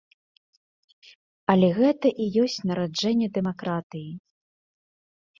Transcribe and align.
Але 1.53 1.67
гэта 1.79 2.07
і 2.25 2.25
ёсць 2.43 2.55
нараджэнне 2.69 3.27
дэмакратыі. 3.35 4.09